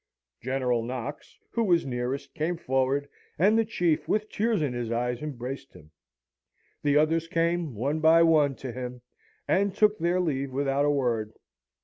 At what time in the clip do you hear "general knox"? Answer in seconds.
0.39-1.37